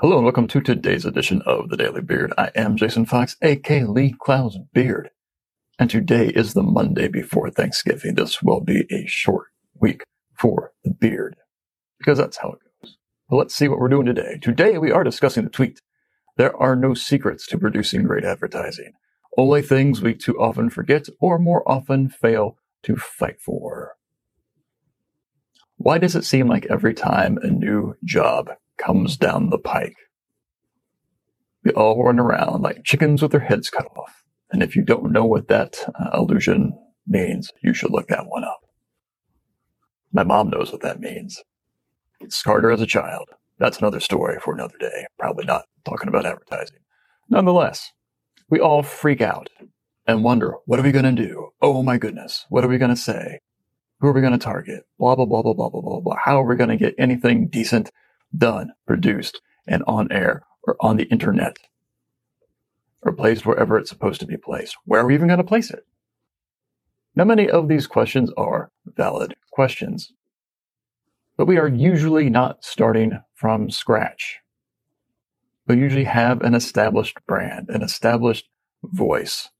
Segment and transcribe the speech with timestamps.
[0.00, 2.32] Hello and welcome to today's edition of the Daily Beard.
[2.38, 5.10] I am Jason Fox, aka Lee Clow's Beard.
[5.78, 8.14] And today is the Monday before Thanksgiving.
[8.14, 9.48] This will be a short
[9.80, 10.02] week
[10.38, 11.36] for the beard.
[11.98, 12.96] Because that's how it goes.
[13.28, 14.38] But let's see what we're doing today.
[14.40, 15.82] Today we are discussing the tweet.
[16.38, 18.94] There are no secrets to producing great advertising.
[19.36, 23.96] Only things we too often forget or more often fail to fight for.
[25.76, 28.50] Why does it seem like every time a new job
[28.84, 29.96] comes down the pike.
[31.64, 34.24] We all run around like chickens with their heads cut off.
[34.50, 38.44] And if you don't know what that uh, illusion means, you should look that one
[38.44, 38.60] up.
[40.12, 41.42] My mom knows what that means.
[42.20, 43.28] It scarred her as a child.
[43.58, 45.06] That's another story for another day.
[45.18, 46.78] Probably not talking about advertising.
[47.30, 47.92] Nonetheless,
[48.50, 49.48] we all freak out
[50.06, 51.50] and wonder, what are we going to do?
[51.62, 52.44] Oh my goodness.
[52.48, 53.38] What are we going to say?
[54.00, 54.82] Who are we going to target?
[54.98, 56.16] Blah, blah, blah, blah, blah, blah, blah, blah.
[56.22, 57.90] How are we going to get anything decent
[58.36, 61.56] done, produced, and on air or on the internet
[63.02, 64.76] or placed wherever it's supposed to be placed.
[64.84, 65.84] Where are we even going to place it?
[67.14, 70.12] Now, many of these questions are valid questions,
[71.36, 74.38] but we are usually not starting from scratch.
[75.66, 78.48] We usually have an established brand, an established
[78.82, 79.50] voice.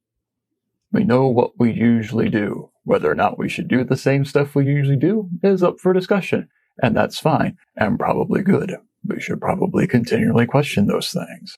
[0.93, 2.70] We know what we usually do.
[2.84, 5.93] Whether or not we should do the same stuff we usually do is up for
[5.93, 6.48] discussion.
[6.83, 8.77] And that's fine and probably good.
[9.06, 11.56] We should probably continually question those things.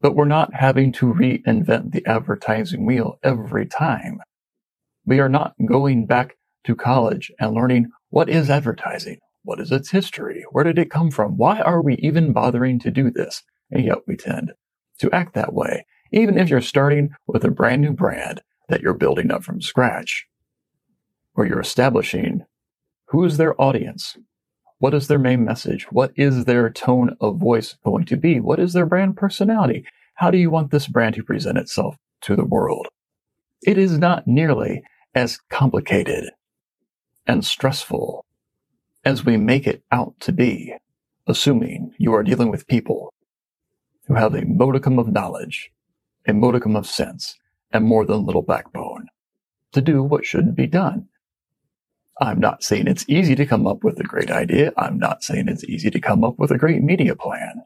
[0.00, 4.20] But we're not having to reinvent the advertising wheel every time.
[5.04, 9.18] We are not going back to college and learning what is advertising?
[9.42, 10.44] What is its history?
[10.50, 11.36] Where did it come from?
[11.36, 13.42] Why are we even bothering to do this?
[13.70, 14.52] And yet we tend
[14.98, 18.94] to act that way, even if you're starting with a brand new brand that you're
[18.94, 20.26] building up from scratch,
[21.34, 22.44] or you're establishing
[23.08, 24.18] who is their audience?
[24.78, 25.84] What is their main message?
[25.90, 28.38] What is their tone of voice going to be?
[28.38, 29.86] What is their brand personality?
[30.14, 32.86] How do you want this brand to present itself to the world?
[33.62, 34.82] It is not nearly
[35.14, 36.30] as complicated
[37.26, 38.24] and stressful
[39.04, 40.74] as we make it out to be,
[41.26, 43.14] assuming you are dealing with people
[44.06, 45.70] who have a modicum of knowledge,
[46.26, 47.36] a modicum of sense,
[47.72, 49.06] and more than little backbone
[49.72, 51.08] to do what should be done.
[52.20, 54.72] I'm not saying it's easy to come up with a great idea.
[54.76, 57.62] I'm not saying it's easy to come up with a great media plan.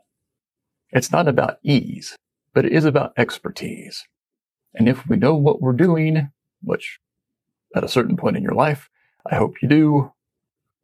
[0.90, 2.16] It's not about ease,
[2.52, 4.04] but it is about expertise.
[4.74, 6.30] And if we know what we're doing,
[6.62, 6.98] which
[7.74, 8.90] at a certain point in your life,
[9.30, 10.12] I hope you do,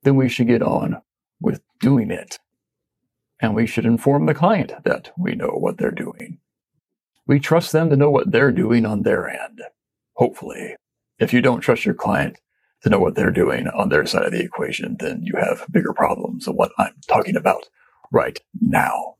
[0.03, 1.03] then we should get on
[1.41, 2.39] with doing it.
[3.41, 6.39] And we should inform the client that we know what they're doing.
[7.27, 9.61] We trust them to know what they're doing on their end.
[10.15, 10.75] Hopefully.
[11.19, 12.39] If you don't trust your client,
[12.83, 15.93] to know what they're doing on their side of the equation, then you have bigger
[15.93, 17.69] problems than what I'm talking about
[18.12, 19.16] right now.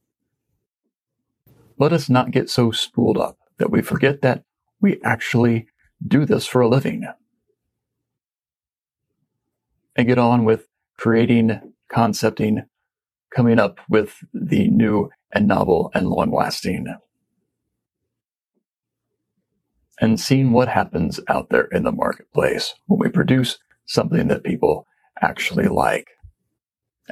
[1.79, 4.45] Let us not get so spooled up that we forget that
[4.81, 5.69] we actually
[6.07, 7.07] do this for a living.
[9.97, 12.65] And get on with creating, concepting,
[13.35, 16.87] coming up with the new and novel and long lasting
[20.01, 24.87] and seeing what happens out there in the marketplace when we produce something that people
[25.21, 26.09] actually like,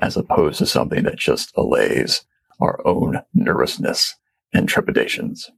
[0.00, 2.24] as opposed to something that just allays
[2.60, 4.14] our own nervousness
[4.52, 5.50] and trepidations.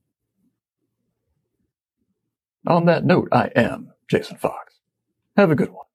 [2.66, 4.74] On that note, I am Jason Fox.
[5.36, 5.87] Have a good one.